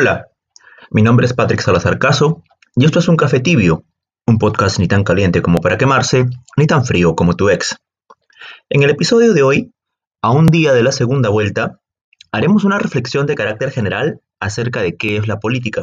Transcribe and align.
Hola, 0.00 0.30
mi 0.90 1.02
nombre 1.02 1.26
es 1.26 1.34
Patrick 1.34 1.60
Salazar 1.60 1.98
Caso 1.98 2.42
y 2.74 2.86
esto 2.86 3.00
es 3.00 3.08
Un 3.08 3.18
Café 3.18 3.38
Tibio, 3.38 3.84
un 4.26 4.38
podcast 4.38 4.78
ni 4.78 4.88
tan 4.88 5.04
caliente 5.04 5.42
como 5.42 5.58
para 5.58 5.76
quemarse, 5.76 6.24
ni 6.56 6.66
tan 6.66 6.86
frío 6.86 7.14
como 7.14 7.36
tu 7.36 7.50
ex. 7.50 7.76
En 8.70 8.82
el 8.82 8.88
episodio 8.88 9.34
de 9.34 9.42
hoy, 9.42 9.74
a 10.22 10.30
un 10.30 10.46
día 10.46 10.72
de 10.72 10.82
la 10.82 10.92
segunda 10.92 11.28
vuelta, 11.28 11.80
haremos 12.32 12.64
una 12.64 12.78
reflexión 12.78 13.26
de 13.26 13.34
carácter 13.34 13.72
general 13.72 14.22
acerca 14.40 14.80
de 14.80 14.96
qué 14.96 15.18
es 15.18 15.28
la 15.28 15.38
política. 15.38 15.82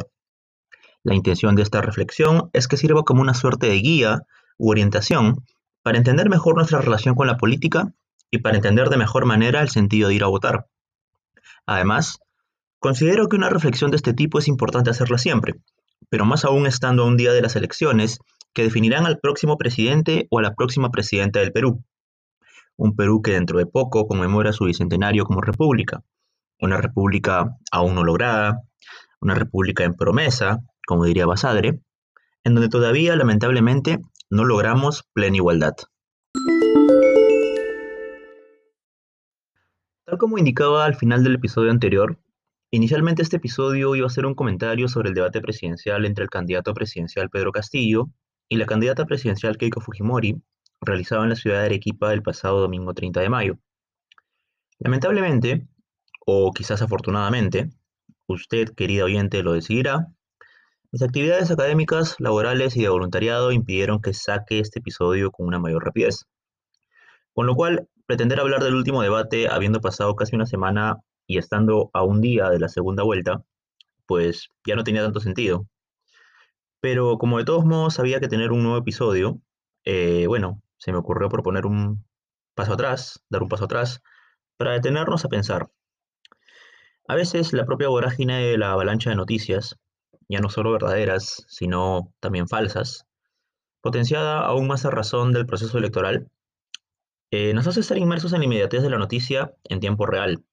La 1.04 1.14
intención 1.14 1.54
de 1.54 1.62
esta 1.62 1.80
reflexión 1.80 2.50
es 2.52 2.66
que 2.66 2.76
sirva 2.76 3.04
como 3.04 3.22
una 3.22 3.34
suerte 3.34 3.68
de 3.68 3.76
guía 3.76 4.22
u 4.56 4.72
orientación 4.72 5.44
para 5.84 5.96
entender 5.96 6.28
mejor 6.28 6.56
nuestra 6.56 6.80
relación 6.80 7.14
con 7.14 7.28
la 7.28 7.36
política 7.36 7.92
y 8.32 8.38
para 8.38 8.56
entender 8.56 8.88
de 8.88 8.96
mejor 8.96 9.26
manera 9.26 9.60
el 9.60 9.68
sentido 9.68 10.08
de 10.08 10.16
ir 10.16 10.24
a 10.24 10.26
votar. 10.26 10.66
Además, 11.66 12.18
considero 12.78 13.28
que 13.28 13.36
una 13.36 13.50
reflexión 13.50 13.90
de 13.90 13.96
este 13.96 14.14
tipo 14.14 14.38
es 14.38 14.48
importante 14.48 14.90
hacerla 14.90 15.18
siempre, 15.18 15.54
pero 16.10 16.24
más 16.24 16.44
aún 16.44 16.66
estando 16.66 17.02
a 17.02 17.06
un 17.06 17.16
día 17.16 17.32
de 17.32 17.42
las 17.42 17.56
elecciones 17.56 18.18
que 18.54 18.62
definirán 18.62 19.06
al 19.06 19.18
próximo 19.18 19.56
presidente 19.56 20.26
o 20.30 20.38
a 20.38 20.42
la 20.42 20.54
próxima 20.54 20.90
presidenta 20.90 21.40
del 21.40 21.52
Perú. 21.52 21.84
Un 22.76 22.94
Perú 22.96 23.22
que 23.22 23.32
dentro 23.32 23.58
de 23.58 23.66
poco 23.66 24.06
conmemora 24.06 24.52
su 24.52 24.64
bicentenario 24.64 25.24
como 25.24 25.40
república. 25.40 26.02
Una 26.60 26.76
república 26.78 27.56
aún 27.70 27.94
no 27.94 28.04
lograda, 28.04 28.62
una 29.20 29.34
república 29.34 29.84
en 29.84 29.94
promesa, 29.94 30.60
como 30.86 31.04
diría 31.04 31.26
Basadre, 31.26 31.80
en 32.44 32.54
donde 32.54 32.68
todavía 32.68 33.16
lamentablemente 33.16 33.98
no 34.30 34.44
logramos 34.44 35.04
plena 35.12 35.36
igualdad. 35.36 35.74
Tal 40.04 40.18
como 40.18 40.38
indicaba 40.38 40.84
al 40.84 40.94
final 40.94 41.22
del 41.22 41.34
episodio 41.34 41.70
anterior, 41.70 42.18
inicialmente 42.70 43.22
este 43.22 43.36
episodio 43.36 43.94
iba 43.94 44.06
a 44.06 44.10
ser 44.10 44.26
un 44.26 44.34
comentario 44.34 44.88
sobre 44.88 45.08
el 45.08 45.14
debate 45.14 45.40
presidencial 45.40 46.04
entre 46.04 46.24
el 46.24 46.30
candidato 46.30 46.74
presidencial 46.74 47.30
Pedro 47.30 47.52
Castillo 47.52 48.08
y 48.48 48.56
la 48.56 48.66
candidata 48.66 49.06
presidencial 49.06 49.56
Keiko 49.56 49.80
Fujimori, 49.80 50.42
realizado 50.80 51.22
en 51.22 51.30
la 51.30 51.36
ciudad 51.36 51.60
de 51.60 51.66
Arequipa 51.66 52.12
el 52.12 52.22
pasado 52.22 52.60
domingo 52.60 52.94
30 52.94 53.20
de 53.20 53.28
mayo. 53.28 53.58
Lamentablemente, 54.78 55.66
o 56.26 56.52
quizás 56.52 56.82
afortunadamente, 56.82 57.70
usted, 58.26 58.68
querida 58.74 59.04
oyente, 59.04 59.42
lo 59.42 59.52
decidirá, 59.52 60.06
mis 60.90 61.02
actividades 61.02 61.50
académicas, 61.50 62.16
laborales 62.18 62.74
y 62.74 62.82
de 62.82 62.88
voluntariado 62.88 63.52
impidieron 63.52 64.00
que 64.00 64.14
saque 64.14 64.58
este 64.58 64.78
episodio 64.78 65.30
con 65.30 65.46
una 65.46 65.58
mayor 65.58 65.84
rapidez. 65.84 66.24
Con 67.34 67.46
lo 67.46 67.54
cual, 67.54 67.88
pretender 68.06 68.40
hablar 68.40 68.62
del 68.62 68.74
último 68.74 69.02
debate 69.02 69.48
habiendo 69.48 69.82
pasado 69.82 70.16
casi 70.16 70.34
una 70.34 70.46
semana 70.46 70.96
y 71.28 71.38
estando 71.38 71.90
a 71.92 72.02
un 72.02 72.20
día 72.20 72.50
de 72.50 72.58
la 72.58 72.68
segunda 72.68 73.04
vuelta, 73.04 73.44
pues 74.06 74.48
ya 74.66 74.74
no 74.74 74.84
tenía 74.84 75.02
tanto 75.04 75.20
sentido. 75.20 75.68
Pero 76.80 77.18
como 77.18 77.38
de 77.38 77.44
todos 77.44 77.64
modos 77.64 78.00
había 78.00 78.20
que 78.20 78.28
tener 78.28 78.50
un 78.50 78.62
nuevo 78.64 78.78
episodio, 78.78 79.40
eh, 79.84 80.26
bueno, 80.26 80.62
se 80.78 80.92
me 80.92 80.98
ocurrió 80.98 81.28
proponer 81.28 81.66
un 81.66 82.04
paso 82.54 82.72
atrás, 82.72 83.22
dar 83.28 83.42
un 83.42 83.48
paso 83.48 83.66
atrás, 83.66 84.02
para 84.56 84.72
detenernos 84.72 85.24
a 85.24 85.28
pensar. 85.28 85.70
A 87.06 87.14
veces 87.14 87.52
la 87.52 87.66
propia 87.66 87.88
vorágine 87.88 88.40
de 88.46 88.58
la 88.58 88.72
avalancha 88.72 89.10
de 89.10 89.16
noticias 89.16 89.78
ya 90.28 90.40
no 90.40 90.50
solo 90.50 90.72
verdaderas, 90.72 91.44
sino 91.48 92.12
también 92.20 92.48
falsas, 92.48 93.06
potenciada 93.80 94.40
aún 94.40 94.66
más 94.66 94.84
a 94.84 94.90
razón 94.90 95.32
del 95.32 95.46
proceso 95.46 95.78
electoral, 95.78 96.30
eh, 97.30 97.52
nos 97.54 97.66
hace 97.66 97.80
estar 97.80 97.98
inmersos 97.98 98.32
en 98.32 98.40
la 98.40 98.44
inmediatez 98.46 98.82
de 98.82 98.90
la 98.90 98.98
noticia 98.98 99.54
en 99.64 99.80
tiempo 99.80 100.06
real. 100.06 100.44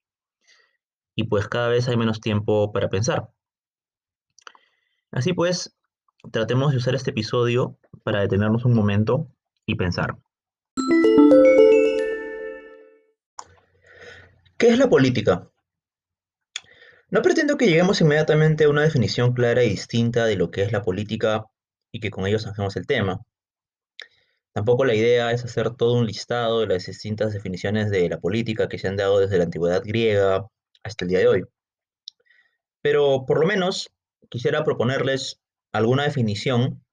Y 1.15 1.23
pues 1.25 1.47
cada 1.47 1.69
vez 1.69 1.87
hay 1.87 1.97
menos 1.97 2.19
tiempo 2.19 2.71
para 2.71 2.89
pensar. 2.89 3.29
Así 5.11 5.31
pues, 5.33 5.75
tratemos 6.31 6.71
de 6.71 6.77
usar 6.77 6.93
este 6.93 7.11
episodio 7.11 7.77
para 8.03 8.19
detenernos 8.19 8.65
un 8.65 8.73
momento 8.73 9.31
y 9.65 9.75
pensar. 9.75 10.17
¿Qué 14.57 14.67
es 14.67 14.77
la 14.77 14.89
política? 14.89 15.49
No 17.09 17.21
pretendo 17.21 17.55
que 17.55 17.67
lleguemos 17.67 18.01
inmediatamente 18.01 18.65
a 18.65 18.69
una 18.69 18.81
definición 18.81 19.33
clara 19.33 19.63
y 19.63 19.69
distinta 19.69 20.25
de 20.25 20.35
lo 20.35 20.51
que 20.51 20.63
es 20.63 20.71
la 20.71 20.81
política 20.81 21.45
y 21.91 22.01
que 22.01 22.11
con 22.11 22.27
ello 22.27 22.39
zanjemos 22.39 22.75
el 22.75 22.87
tema. 22.87 23.21
Tampoco 24.53 24.83
la 24.85 24.95
idea 24.95 25.31
es 25.31 25.45
hacer 25.45 25.75
todo 25.75 25.93
un 25.93 26.05
listado 26.05 26.61
de 26.61 26.67
las 26.67 26.85
distintas 26.85 27.33
definiciones 27.33 27.89
de 27.89 28.09
la 28.09 28.19
política 28.19 28.67
que 28.67 28.79
se 28.79 28.87
han 28.87 28.97
dado 28.97 29.19
desde 29.19 29.37
la 29.37 29.45
antigüedad 29.45 29.81
griega 29.83 30.47
hasta 30.85 31.03
el 31.03 31.09
día 31.09 31.19
de 31.19 31.27
hoy. 31.27 31.43
Pero 32.81 33.25
por 33.25 33.39
lo 33.39 33.47
menos 33.47 33.91
quisiera 34.29 34.63
proponerles 34.63 35.41
alguna 35.73 36.03
definición 36.03 36.83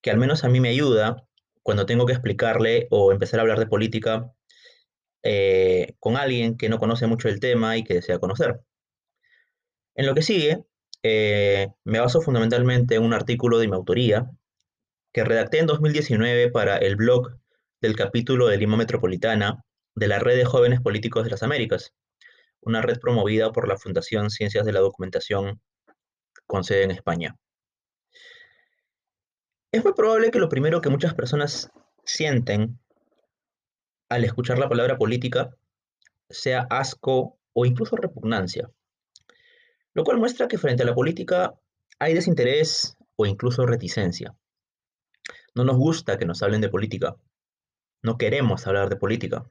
que 0.00 0.10
al 0.10 0.18
menos 0.18 0.44
a 0.44 0.48
mí 0.48 0.60
me 0.60 0.70
ayuda 0.70 1.26
cuando 1.62 1.86
tengo 1.86 2.06
que 2.06 2.12
explicarle 2.12 2.86
o 2.90 3.12
empezar 3.12 3.40
a 3.40 3.42
hablar 3.42 3.58
de 3.58 3.66
política 3.66 4.32
eh, 5.22 5.94
con 5.98 6.16
alguien 6.16 6.56
que 6.56 6.68
no 6.68 6.78
conoce 6.78 7.06
mucho 7.06 7.28
el 7.28 7.40
tema 7.40 7.76
y 7.76 7.84
que 7.84 7.94
desea 7.94 8.18
conocer. 8.18 8.60
En 9.94 10.06
lo 10.06 10.14
que 10.14 10.22
sigue, 10.22 10.64
eh, 11.02 11.68
me 11.84 12.00
baso 12.00 12.20
fundamentalmente 12.20 12.96
en 12.96 13.02
un 13.02 13.14
artículo 13.14 13.58
de 13.58 13.68
mi 13.68 13.74
autoría 13.74 14.30
que 15.12 15.24
redacté 15.24 15.58
en 15.58 15.66
2019 15.66 16.50
para 16.50 16.76
el 16.76 16.96
blog 16.96 17.38
del 17.80 17.96
capítulo 17.96 18.48
de 18.48 18.58
Lima 18.58 18.76
Metropolitana 18.76 19.64
de 19.94 20.08
la 20.08 20.18
Red 20.18 20.36
de 20.36 20.44
Jóvenes 20.44 20.80
Políticos 20.80 21.24
de 21.24 21.30
las 21.30 21.42
Américas, 21.42 21.94
una 22.64 22.82
red 22.82 22.98
promovida 22.98 23.52
por 23.52 23.68
la 23.68 23.76
Fundación 23.76 24.30
Ciencias 24.30 24.64
de 24.64 24.72
la 24.72 24.80
Documentación 24.80 25.60
con 26.46 26.64
sede 26.64 26.84
en 26.84 26.90
España. 26.90 27.36
Es 29.72 29.84
muy 29.84 29.92
probable 29.92 30.30
que 30.30 30.38
lo 30.38 30.48
primero 30.48 30.80
que 30.80 30.90
muchas 30.90 31.14
personas 31.14 31.70
sienten 32.04 32.78
al 34.08 34.24
escuchar 34.24 34.58
la 34.58 34.68
palabra 34.68 34.96
política 34.96 35.50
sea 36.28 36.66
asco 36.70 37.38
o 37.52 37.66
incluso 37.66 37.96
repugnancia 37.96 38.70
lo 39.94 40.02
cual 40.04 40.18
muestra 40.18 40.48
que 40.48 40.58
frente 40.58 40.82
a 40.82 40.86
la 40.86 40.94
política 40.94 41.54
hay 41.98 42.14
desinterés 42.14 42.96
o 43.16 43.26
incluso 43.26 43.64
reticencia. 43.64 44.36
No 45.54 45.64
nos 45.64 45.76
gusta 45.76 46.18
que 46.18 46.26
nos 46.26 46.42
hablen 46.42 46.60
de 46.60 46.68
política. 46.68 47.16
No 48.02 48.18
queremos 48.18 48.66
hablar 48.66 48.88
de 48.88 48.96
política. 48.96 49.48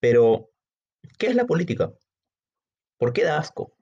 Pero, 0.00 0.50
¿qué 1.18 1.26
es 1.26 1.34
la 1.34 1.44
política? 1.44 1.92
¿Por 3.02 3.12
qué 3.12 3.24
da 3.24 3.36
asco? 3.36 3.74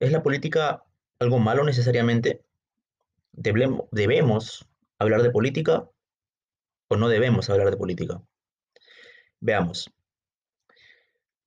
¿Es 0.00 0.10
la 0.10 0.24
política 0.24 0.82
algo 1.20 1.38
malo 1.38 1.62
necesariamente? 1.62 2.44
¿Debemos 3.30 4.68
hablar 4.98 5.22
de 5.22 5.30
política 5.30 5.88
o 6.88 6.96
no 6.96 7.08
debemos 7.08 7.48
hablar 7.48 7.70
de 7.70 7.76
política? 7.76 8.20
Veamos. 9.38 9.94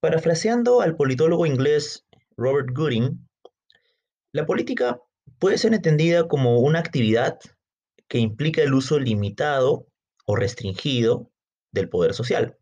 Parafraseando 0.00 0.80
al 0.80 0.96
politólogo 0.96 1.44
inglés 1.44 2.06
Robert 2.38 2.70
Gooding, 2.72 3.28
la 4.32 4.46
política 4.46 4.98
puede 5.38 5.58
ser 5.58 5.74
entendida 5.74 6.26
como 6.26 6.60
una 6.60 6.78
actividad 6.78 7.38
que 8.08 8.16
implica 8.16 8.62
el 8.62 8.72
uso 8.72 8.98
limitado 8.98 9.88
o 10.24 10.36
restringido 10.36 11.30
del 11.70 11.90
poder 11.90 12.14
social. 12.14 12.56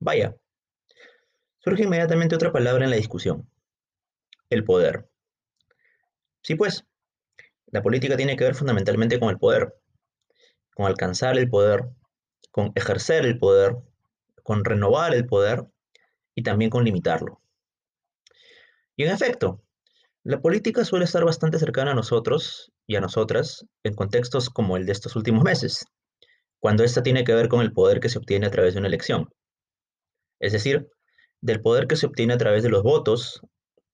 Vaya, 0.00 0.34
surge 1.60 1.84
inmediatamente 1.84 2.34
otra 2.34 2.52
palabra 2.52 2.84
en 2.84 2.90
la 2.90 2.96
discusión, 2.96 3.48
el 4.48 4.64
poder. 4.64 5.08
Sí, 6.42 6.54
pues, 6.54 6.84
la 7.66 7.82
política 7.82 8.16
tiene 8.16 8.36
que 8.36 8.44
ver 8.44 8.54
fundamentalmente 8.54 9.20
con 9.20 9.30
el 9.30 9.38
poder, 9.38 9.74
con 10.74 10.86
alcanzar 10.86 11.38
el 11.38 11.48
poder, 11.48 11.84
con 12.50 12.72
ejercer 12.74 13.26
el 13.26 13.38
poder, 13.38 13.76
con 14.42 14.64
renovar 14.64 15.14
el 15.14 15.26
poder 15.26 15.66
y 16.34 16.42
también 16.42 16.70
con 16.70 16.84
limitarlo. 16.84 17.40
Y 18.96 19.04
en 19.04 19.10
efecto, 19.12 19.62
la 20.24 20.40
política 20.40 20.84
suele 20.84 21.04
estar 21.04 21.24
bastante 21.24 21.58
cercana 21.58 21.92
a 21.92 21.94
nosotros 21.94 22.72
y 22.86 22.96
a 22.96 23.00
nosotras 23.00 23.66
en 23.84 23.94
contextos 23.94 24.50
como 24.50 24.76
el 24.76 24.86
de 24.86 24.92
estos 24.92 25.14
últimos 25.16 25.44
meses, 25.44 25.86
cuando 26.58 26.84
ésta 26.84 27.02
tiene 27.02 27.24
que 27.24 27.34
ver 27.34 27.48
con 27.48 27.60
el 27.60 27.72
poder 27.72 28.00
que 28.00 28.08
se 28.08 28.18
obtiene 28.18 28.46
a 28.46 28.50
través 28.50 28.74
de 28.74 28.80
una 28.80 28.88
elección. 28.88 29.28
Es 30.38 30.52
decir, 30.52 30.90
del 31.40 31.60
poder 31.60 31.86
que 31.86 31.96
se 31.96 32.06
obtiene 32.06 32.34
a 32.34 32.38
través 32.38 32.62
de 32.62 32.68
los 32.68 32.82
votos 32.82 33.42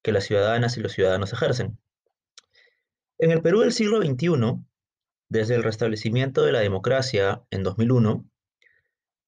que 0.03 0.13
las 0.13 0.25
ciudadanas 0.25 0.77
y 0.77 0.81
los 0.81 0.93
ciudadanos 0.93 1.33
ejercen. 1.33 1.79
En 3.19 3.31
el 3.31 3.43
Perú 3.43 3.61
del 3.61 3.73
siglo 3.73 4.03
XXI, 4.03 4.63
desde 5.29 5.55
el 5.55 5.63
restablecimiento 5.63 6.43
de 6.43 6.53
la 6.53 6.61
democracia 6.61 7.43
en 7.51 7.63
2001, 7.63 8.25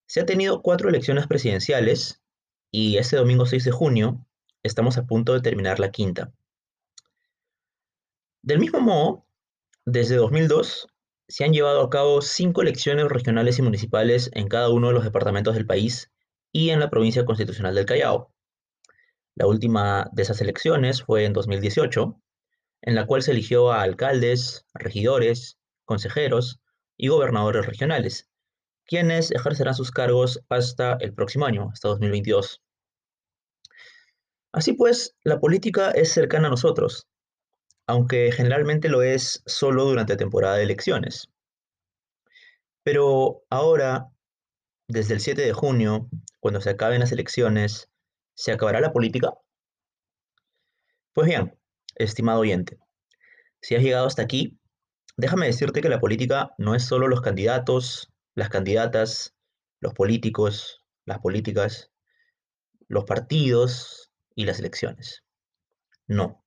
se 0.07 0.21
ha 0.21 0.27
tenido 0.27 0.63
cuatro 0.63 0.89
elecciones 0.89 1.27
presidenciales 1.27 2.23
y 2.71 2.99
este 2.99 3.17
domingo 3.17 3.47
6 3.47 3.65
de 3.65 3.71
junio 3.73 4.27
estamos 4.63 4.99
a 4.99 5.07
punto 5.07 5.33
de 5.33 5.41
terminar 5.41 5.81
la 5.81 5.91
quinta. 5.91 6.33
Del 8.43 8.59
mismo 8.59 8.81
modo, 8.81 9.27
desde 9.85 10.17
2002 10.17 10.89
se 11.29 11.45
han 11.45 11.53
llevado 11.53 11.83
a 11.83 11.91
cabo 11.91 12.23
cinco 12.23 12.63
elecciones 12.63 13.09
regionales 13.09 13.59
y 13.59 13.63
municipales 13.63 14.31
en 14.33 14.49
cada 14.49 14.71
uno 14.71 14.89
de 14.89 14.95
los 14.95 15.05
departamentos 15.05 15.55
del 15.55 15.67
país 15.67 16.11
y 16.53 16.71
en 16.71 16.81
la 16.81 16.91
provincia 16.91 17.25
constitucional 17.25 17.75
del 17.75 17.87
Callao. 17.87 18.33
La 19.35 19.47
última 19.47 20.09
de 20.13 20.23
esas 20.23 20.41
elecciones 20.41 21.03
fue 21.03 21.25
en 21.25 21.33
2018, 21.33 22.21
en 22.83 22.95
la 22.95 23.07
cual 23.07 23.23
se 23.23 23.33
eligió 23.33 23.71
a 23.71 23.83
alcaldes, 23.83 24.67
regidores, 24.75 25.59
consejeros 25.85 26.61
y 26.97 27.09
gobernadores 27.09 27.67
regionales, 27.67 28.29
quienes 28.85 29.31
ejercerán 29.31 29.75
sus 29.75 29.91
cargos 29.91 30.41
hasta 30.49 30.97
el 31.01 31.15
próximo 31.15 31.47
año, 31.47 31.71
hasta 31.73 31.89
2022. 31.89 32.63
Así 34.53 34.73
pues, 34.73 35.15
la 35.23 35.39
política 35.41 35.91
es 35.91 36.13
cercana 36.13 36.49
a 36.49 36.51
nosotros, 36.51 37.07
aunque 37.87 38.33
generalmente 38.33 38.89
lo 38.89 39.03
es 39.03 39.43
solo 39.47 39.85
durante 39.85 40.17
temporada 40.17 40.57
de 40.57 40.65
elecciones. 40.65 41.29
Pero 42.83 43.43
ahora, 43.51 44.09
desde 44.89 45.15
el 45.15 45.21
7 45.21 45.43
de 45.43 45.53
junio, 45.53 46.09
cuando 46.41 46.61
se 46.61 46.71
acaben 46.71 47.01
las 47.01 47.13
elecciones, 47.13 47.91
¿se 48.35 48.53
acabará 48.53 48.81
la 48.81 48.93
política? 48.93 49.35
Pues 51.13 51.29
bien, 51.29 51.59
estimado 51.97 52.41
oyente, 52.41 52.79
si 53.61 53.75
has 53.75 53.83
llegado 53.83 54.07
hasta 54.07 54.23
aquí, 54.23 54.59
déjame 55.17 55.47
decirte 55.47 55.83
que 55.83 55.91
la 55.91 56.01
política 56.01 56.55
no 56.57 56.75
es 56.75 56.85
solo 56.85 57.07
los 57.07 57.21
candidatos, 57.21 58.11
las 58.35 58.49
candidatas, 58.49 59.35
los 59.81 59.93
políticos, 59.93 60.83
las 61.05 61.19
políticas, 61.19 61.91
los 62.89 63.05
partidos 63.05 64.11
y 64.35 64.47
las 64.47 64.59
elecciones. 64.59 65.25
No. 66.07 66.45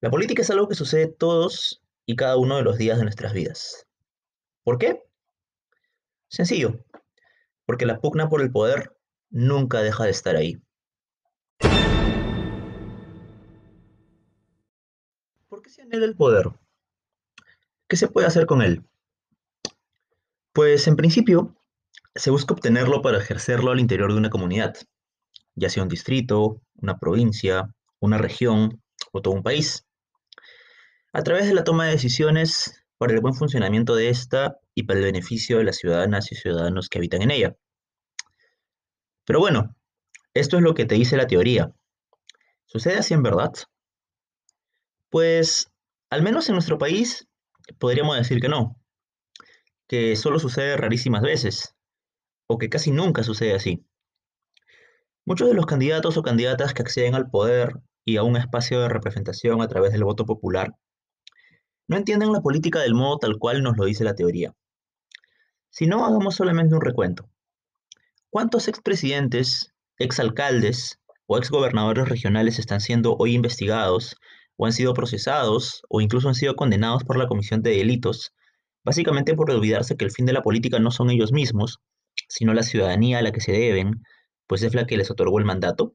La 0.00 0.10
política 0.10 0.42
es 0.42 0.50
algo 0.50 0.68
que 0.68 0.74
sucede 0.74 1.06
todos 1.06 1.82
y 2.04 2.16
cada 2.16 2.36
uno 2.36 2.56
de 2.56 2.62
los 2.62 2.76
días 2.76 2.98
de 2.98 3.04
nuestras 3.04 3.32
vidas. 3.32 3.86
¿Por 4.64 4.78
qué? 4.78 5.04
Sencillo, 6.28 6.84
porque 7.72 7.86
la 7.86 8.00
pugna 8.00 8.28
por 8.28 8.42
el 8.42 8.52
poder 8.52 8.94
nunca 9.30 9.80
deja 9.80 10.04
de 10.04 10.10
estar 10.10 10.36
ahí. 10.36 10.60
¿Por 15.48 15.62
qué 15.62 15.70
se 15.70 15.80
anhela 15.80 16.04
el 16.04 16.14
poder? 16.14 16.50
¿Qué 17.88 17.96
se 17.96 18.08
puede 18.08 18.26
hacer 18.26 18.44
con 18.44 18.60
él? 18.60 18.84
Pues 20.52 20.86
en 20.86 20.96
principio 20.96 21.56
se 22.14 22.30
busca 22.30 22.52
obtenerlo 22.52 23.00
para 23.00 23.16
ejercerlo 23.16 23.70
al 23.70 23.80
interior 23.80 24.12
de 24.12 24.18
una 24.18 24.28
comunidad, 24.28 24.74
ya 25.54 25.70
sea 25.70 25.82
un 25.82 25.88
distrito, 25.88 26.60
una 26.74 26.98
provincia, 26.98 27.74
una 28.00 28.18
región 28.18 28.82
o 29.12 29.22
todo 29.22 29.32
un 29.32 29.42
país, 29.42 29.86
a 31.14 31.22
través 31.22 31.46
de 31.46 31.54
la 31.54 31.64
toma 31.64 31.86
de 31.86 31.92
decisiones 31.92 32.84
para 32.98 33.14
el 33.14 33.20
buen 33.22 33.32
funcionamiento 33.32 33.94
de 33.94 34.10
esta 34.10 34.58
y 34.74 34.82
para 34.82 34.98
el 34.98 35.06
beneficio 35.06 35.56
de 35.56 35.64
las 35.64 35.76
ciudadanas 35.76 36.30
y 36.32 36.34
ciudadanos 36.34 36.90
que 36.90 36.98
habitan 36.98 37.22
en 37.22 37.30
ella. 37.30 37.56
Pero 39.24 39.40
bueno, 39.40 39.76
esto 40.34 40.56
es 40.56 40.62
lo 40.62 40.74
que 40.74 40.84
te 40.84 40.94
dice 40.94 41.16
la 41.16 41.26
teoría. 41.26 41.72
¿Sucede 42.66 42.98
así 42.98 43.14
en 43.14 43.22
verdad? 43.22 43.52
Pues, 45.10 45.70
al 46.10 46.22
menos 46.22 46.48
en 46.48 46.54
nuestro 46.54 46.78
país, 46.78 47.28
podríamos 47.78 48.16
decir 48.16 48.40
que 48.40 48.48
no 48.48 48.82
que 49.92 50.16
solo 50.16 50.38
sucede 50.38 50.78
rarísimas 50.78 51.20
veces, 51.20 51.74
o 52.46 52.56
que 52.56 52.70
casi 52.70 52.92
nunca 52.92 53.22
sucede 53.22 53.54
así. 53.54 53.84
Muchos 55.26 55.48
de 55.48 55.54
los 55.54 55.66
candidatos 55.66 56.16
o 56.16 56.22
candidatas 56.22 56.72
que 56.72 56.80
acceden 56.80 57.14
al 57.14 57.28
poder 57.28 57.74
y 58.02 58.16
a 58.16 58.22
un 58.22 58.38
espacio 58.38 58.80
de 58.80 58.88
representación 58.88 59.60
a 59.60 59.68
través 59.68 59.92
del 59.92 60.04
voto 60.04 60.24
popular 60.24 60.74
no 61.88 61.98
entienden 61.98 62.32
la 62.32 62.40
política 62.40 62.80
del 62.80 62.94
modo 62.94 63.18
tal 63.18 63.36
cual 63.38 63.62
nos 63.62 63.76
lo 63.76 63.84
dice 63.84 64.02
la 64.02 64.14
teoría. 64.14 64.54
Si 65.68 65.86
no, 65.86 66.06
hagamos 66.06 66.36
solamente 66.36 66.74
un 66.74 66.80
recuento. 66.80 67.28
¿Cuántos 68.32 68.66
expresidentes, 68.66 69.74
exalcaldes 69.98 70.98
o 71.26 71.36
exgobernadores 71.36 72.08
regionales 72.08 72.58
están 72.58 72.80
siendo 72.80 73.14
hoy 73.18 73.34
investigados 73.34 74.16
o 74.56 74.64
han 74.64 74.72
sido 74.72 74.94
procesados 74.94 75.82
o 75.90 76.00
incluso 76.00 76.28
han 76.28 76.34
sido 76.34 76.56
condenados 76.56 77.04
por 77.04 77.18
la 77.18 77.26
Comisión 77.28 77.60
de 77.60 77.76
Delitos 77.76 78.32
básicamente 78.86 79.34
por 79.34 79.50
olvidarse 79.50 79.98
que 79.98 80.06
el 80.06 80.10
fin 80.10 80.24
de 80.24 80.32
la 80.32 80.40
política 80.40 80.78
no 80.78 80.90
son 80.90 81.10
ellos 81.10 81.30
mismos, 81.30 81.80
sino 82.26 82.54
la 82.54 82.62
ciudadanía 82.62 83.18
a 83.18 83.22
la 83.22 83.32
que 83.32 83.42
se 83.42 83.52
deben, 83.52 84.02
pues 84.46 84.62
es 84.62 84.74
la 84.74 84.86
que 84.86 84.96
les 84.96 85.10
otorgó 85.10 85.38
el 85.38 85.44
mandato. 85.44 85.94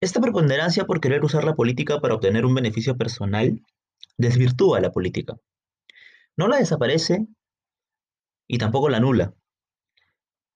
Esta 0.00 0.22
preponderancia 0.22 0.86
por 0.86 1.02
querer 1.02 1.22
usar 1.26 1.44
la 1.44 1.56
política 1.56 2.00
para 2.00 2.14
obtener 2.14 2.46
un 2.46 2.54
beneficio 2.54 2.96
personal 2.96 3.60
desvirtúa 4.16 4.80
la 4.80 4.92
política. 4.92 5.36
No 6.38 6.48
la 6.48 6.56
desaparece 6.56 7.26
y 8.46 8.56
tampoco 8.56 8.88
la 8.88 8.96
anula, 8.96 9.34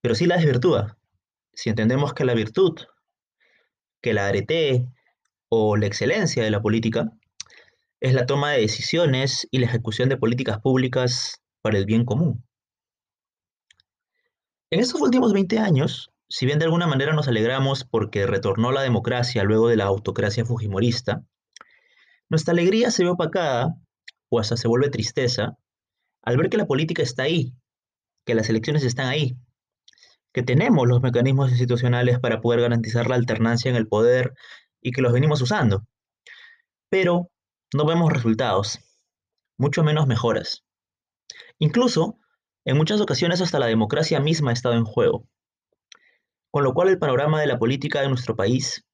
pero 0.02 0.14
sí 0.14 0.26
la 0.26 0.36
desvirtúa. 0.36 0.98
Si 1.54 1.70
entendemos 1.70 2.12
que 2.12 2.24
la 2.24 2.34
virtud, 2.34 2.78
que 4.02 4.12
la 4.12 4.26
arete 4.26 4.86
o 5.48 5.76
la 5.76 5.86
excelencia 5.86 6.42
de 6.42 6.50
la 6.50 6.60
política 6.60 7.10
es 8.00 8.12
la 8.12 8.26
toma 8.26 8.50
de 8.50 8.60
decisiones 8.60 9.46
y 9.50 9.58
la 9.58 9.66
ejecución 9.66 10.08
de 10.08 10.16
políticas 10.16 10.58
públicas 10.60 11.40
para 11.62 11.78
el 11.78 11.86
bien 11.86 12.04
común. 12.04 12.44
En 14.70 14.80
estos 14.80 15.00
últimos 15.00 15.32
20 15.32 15.58
años, 15.58 16.10
si 16.28 16.46
bien 16.46 16.58
de 16.58 16.64
alguna 16.64 16.86
manera 16.86 17.12
nos 17.12 17.28
alegramos 17.28 17.84
porque 17.84 18.26
retornó 18.26 18.72
la 18.72 18.82
democracia 18.82 19.44
luego 19.44 19.68
de 19.68 19.76
la 19.76 19.84
autocracia 19.84 20.44
fujimorista, 20.44 21.22
nuestra 22.28 22.52
alegría 22.52 22.90
se 22.90 23.04
ve 23.04 23.10
opacada, 23.10 23.76
o 24.30 24.40
hasta 24.40 24.56
se 24.56 24.66
vuelve 24.66 24.88
tristeza, 24.88 25.58
al 26.22 26.38
ver 26.38 26.48
que 26.48 26.56
la 26.56 26.66
política 26.66 27.02
está 27.02 27.24
ahí, 27.24 27.54
que 28.24 28.34
las 28.34 28.48
elecciones 28.48 28.82
están 28.82 29.06
ahí, 29.06 29.36
que 30.32 30.42
tenemos 30.42 30.88
los 30.88 31.02
mecanismos 31.02 31.50
institucionales 31.50 32.18
para 32.18 32.40
poder 32.40 32.60
garantizar 32.62 33.06
la 33.08 33.16
alternancia 33.16 33.70
en 33.70 33.76
el 33.76 33.86
poder 33.86 34.32
y 34.80 34.92
que 34.92 35.02
los 35.02 35.12
venimos 35.12 35.42
usando. 35.42 35.86
Pero 36.88 37.30
no 37.74 37.86
vemos 37.86 38.12
resultados, 38.12 38.78
mucho 39.58 39.82
menos 39.84 40.06
mejoras. 40.06 40.64
Incluso, 41.58 42.18
en 42.64 42.76
muchas 42.76 43.00
ocasiones 43.00 43.40
hasta 43.40 43.58
la 43.58 43.66
democracia 43.66 44.20
misma 44.20 44.50
ha 44.50 44.54
estado 44.54 44.74
en 44.74 44.84
juego. 44.84 45.28
Con 46.50 46.64
lo 46.64 46.74
cual 46.74 46.88
el 46.88 46.98
panorama 46.98 47.40
de 47.40 47.46
la 47.46 47.58
política 47.58 48.00
de 48.00 48.08
nuestro 48.08 48.36
país 48.36 48.86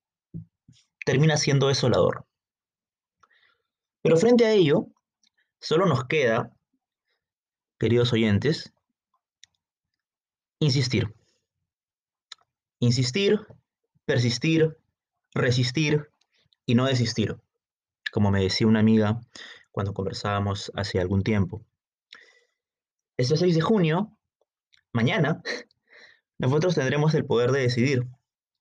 termina 1.04 1.36
siendo 1.36 1.68
desolador. 1.68 2.26
Pero 4.02 4.16
frente 4.16 4.46
a 4.46 4.52
ello, 4.52 4.86
solo 5.60 5.86
nos 5.86 6.04
queda, 6.04 6.52
queridos 7.78 8.12
oyentes, 8.12 8.72
insistir. 10.60 11.17
Insistir, 12.80 13.40
persistir, 14.04 14.76
resistir 15.34 16.10
y 16.66 16.74
no 16.74 16.86
desistir 16.86 17.38
como 18.10 18.30
me 18.30 18.42
decía 18.42 18.66
una 18.66 18.80
amiga 18.80 19.20
cuando 19.70 19.94
conversábamos 19.94 20.72
hace 20.74 21.00
algún 21.00 21.22
tiempo. 21.22 21.64
Este 23.16 23.36
6 23.36 23.54
de 23.54 23.60
junio, 23.60 24.16
mañana, 24.92 25.42
nosotros 26.38 26.74
tendremos 26.74 27.14
el 27.14 27.24
poder 27.24 27.52
de 27.52 27.60
decidir, 27.60 28.06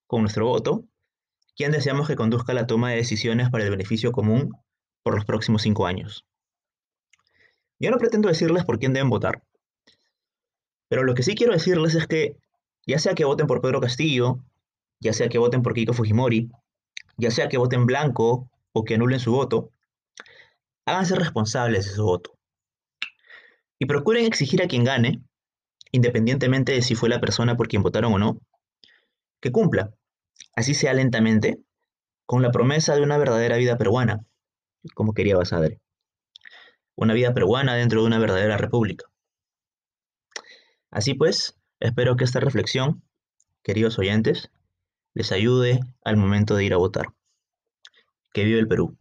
con 0.08 0.22
nuestro 0.22 0.46
voto, 0.46 0.86
quién 1.56 1.72
deseamos 1.72 2.08
que 2.08 2.16
conduzca 2.16 2.54
la 2.54 2.68
toma 2.68 2.92
de 2.92 2.98
decisiones 2.98 3.50
para 3.50 3.64
el 3.64 3.70
beneficio 3.70 4.12
común 4.12 4.52
por 5.04 5.16
los 5.16 5.26
próximos 5.26 5.62
cinco 5.62 5.86
años. 5.86 6.26
Yo 7.80 7.92
no 7.92 7.98
pretendo 7.98 8.30
decirles 8.30 8.66
por 8.66 8.80
quién 8.80 8.94
deben 8.94 9.10
votar, 9.10 9.44
pero 10.88 11.04
lo 11.04 11.14
que 11.14 11.24
sí 11.24 11.36
quiero 11.36 11.54
decirles 11.54 11.96
es 11.96 12.08
que, 12.08 12.38
ya 12.88 13.00
sea 13.00 13.14
que 13.14 13.26
voten 13.26 13.48
por 13.48 13.62
Pedro 13.62 13.82
Castillo, 13.82 14.40
ya 15.00 15.14
sea 15.14 15.28
que 15.28 15.38
voten 15.38 15.62
por 15.62 15.74
Keiko 15.74 15.94
Fujimori, 15.94 16.50
ya 17.18 17.30
sea 17.30 17.50
que 17.50 17.58
voten 17.58 17.86
blanco 17.86 18.50
o 18.72 18.84
que 18.86 18.96
anulen 18.96 19.20
su 19.20 19.34
voto, 19.34 19.72
háganse 20.86 21.16
responsables 21.16 21.86
de 21.86 21.92
su 21.92 22.04
voto. 22.06 22.38
Y 23.78 23.86
procuren 23.86 24.26
exigir 24.26 24.64
a 24.64 24.68
quien 24.68 24.86
gane, 24.86 25.22
independientemente 25.92 26.72
de 26.72 26.82
si 26.82 26.96
fue 26.96 27.10
la 27.10 27.20
persona 27.20 27.58
por 27.58 27.68
quien 27.68 27.84
votaron 27.84 28.14
o 28.14 28.18
no, 28.18 28.40
que 29.42 29.52
cumpla, 29.52 29.94
así 30.56 30.74
sea 30.74 30.94
lentamente, 30.94 31.60
con 32.26 32.42
la 32.42 32.52
promesa 32.52 32.96
de 32.96 33.02
una 33.02 33.18
verdadera 33.18 33.58
vida 33.58 33.78
peruana, 33.78 34.26
como 34.96 35.14
quería 35.14 35.36
Basadre. 35.36 35.80
Una 36.96 37.14
vida 37.14 37.34
peruana 37.34 37.76
dentro 37.76 38.02
de 38.02 38.08
una 38.08 38.18
verdadera 38.18 38.58
república. 38.58 39.06
Así 40.90 41.14
pues, 41.14 41.57
espero 41.80 42.16
que 42.16 42.24
esta 42.24 42.40
reflexión, 42.40 43.04
queridos 43.64 44.00
oyentes, 44.00 44.50
les 45.14 45.32
ayude 45.32 45.80
al 46.04 46.18
momento 46.18 46.56
de 46.56 46.66
ir 46.66 46.74
a 46.74 46.78
votar. 46.78 47.08
Que 48.34 48.44
vive 48.44 48.60
el 48.60 48.68
Perú. 48.68 48.98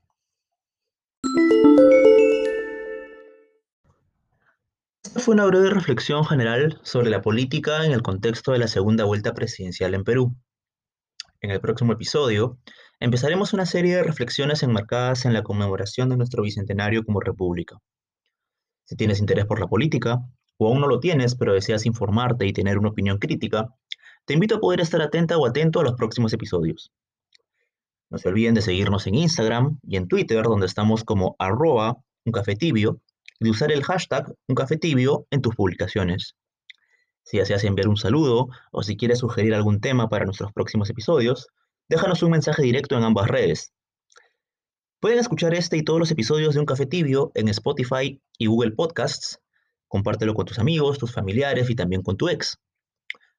Esta 5.04 5.20
fue 5.20 5.34
una 5.34 5.46
breve 5.46 5.70
reflexión 5.70 6.24
general 6.24 6.80
sobre 6.82 7.10
la 7.10 7.22
política 7.22 7.84
en 7.84 7.92
el 7.92 8.02
contexto 8.02 8.52
de 8.52 8.58
la 8.58 8.68
segunda 8.68 9.04
vuelta 9.04 9.34
presidencial 9.34 9.94
en 9.94 10.04
Perú. 10.04 10.36
En 11.40 11.50
el 11.50 11.60
próximo 11.60 11.92
episodio 11.92 12.58
empezaremos 12.98 13.52
una 13.52 13.66
serie 13.66 13.96
de 13.96 14.02
reflexiones 14.02 14.62
enmarcadas 14.62 15.24
en 15.26 15.32
la 15.32 15.42
conmemoración 15.42 16.08
de 16.08 16.16
nuestro 16.16 16.42
bicentenario 16.42 17.04
como 17.04 17.20
república. 17.20 17.76
Si 18.84 18.96
tienes 18.96 19.20
interés 19.20 19.46
por 19.46 19.60
la 19.60 19.66
política, 19.66 20.20
o 20.58 20.68
aún 20.68 20.80
no 20.80 20.88
lo 20.88 21.00
tienes, 21.00 21.34
pero 21.34 21.52
deseas 21.52 21.86
informarte 21.86 22.46
y 22.46 22.52
tener 22.52 22.78
una 22.78 22.90
opinión 22.90 23.18
crítica, 23.18 23.68
te 24.24 24.34
invito 24.34 24.56
a 24.56 24.60
poder 24.60 24.80
estar 24.80 25.00
atenta 25.02 25.38
o 25.38 25.46
atento 25.46 25.80
a 25.80 25.84
los 25.84 25.94
próximos 25.94 26.32
episodios. 26.32 26.92
No 28.10 28.18
se 28.18 28.28
olviden 28.28 28.54
de 28.54 28.62
seguirnos 28.62 29.06
en 29.06 29.14
Instagram 29.16 29.78
y 29.82 29.96
en 29.96 30.08
Twitter, 30.08 30.42
donde 30.44 30.66
estamos 30.66 31.04
como 31.04 31.36
arroba 31.38 31.96
un 32.24 32.32
café 32.32 32.56
tibio, 32.56 33.00
y 33.38 33.44
de 33.44 33.50
usar 33.50 33.70
el 33.72 33.84
hashtag 33.84 34.32
un 34.48 34.54
café 34.54 34.76
tibio 34.76 35.26
en 35.30 35.42
tus 35.42 35.54
publicaciones. 35.54 36.34
Si 37.22 37.38
deseas 37.38 37.64
enviar 37.64 37.88
un 37.88 37.96
saludo 37.96 38.48
o 38.70 38.82
si 38.82 38.96
quieres 38.96 39.18
sugerir 39.18 39.54
algún 39.54 39.80
tema 39.80 40.08
para 40.08 40.24
nuestros 40.24 40.52
próximos 40.52 40.88
episodios, 40.90 41.48
déjanos 41.88 42.22
un 42.22 42.30
mensaje 42.30 42.62
directo 42.62 42.96
en 42.96 43.02
ambas 43.02 43.28
redes. 43.28 43.72
Pueden 45.00 45.18
escuchar 45.18 45.52
este 45.54 45.76
y 45.76 45.82
todos 45.82 45.98
los 45.98 46.10
episodios 46.10 46.54
de 46.54 46.60
Un 46.60 46.66
Café 46.66 46.86
Tibio 46.86 47.32
en 47.34 47.48
Spotify 47.48 48.20
y 48.38 48.46
Google 48.46 48.72
Podcasts. 48.72 49.40
Compártelo 49.88 50.34
con 50.34 50.46
tus 50.46 50.58
amigos, 50.58 50.98
tus 50.98 51.12
familiares 51.12 51.70
y 51.70 51.74
también 51.74 52.02
con 52.02 52.16
tu 52.16 52.28
ex. 52.28 52.58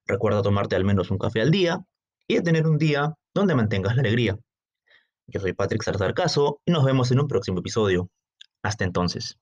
Recuerda 0.06 0.42
tomarte 0.42 0.76
al 0.76 0.84
menos 0.84 1.10
un 1.10 1.18
café 1.18 1.40
al 1.40 1.50
día 1.50 1.84
y 2.26 2.40
tener 2.42 2.66
un 2.66 2.78
día 2.78 3.14
donde 3.34 3.54
mantengas 3.54 3.94
la 3.96 4.00
alegría. 4.00 4.38
Yo 5.26 5.40
soy 5.40 5.52
Patrick 5.52 5.82
Salazar 5.82 6.14
Caso 6.14 6.60
y 6.64 6.72
nos 6.72 6.84
vemos 6.84 7.10
en 7.10 7.20
un 7.20 7.28
próximo 7.28 7.60
episodio. 7.60 8.08
Hasta 8.62 8.84
entonces. 8.84 9.38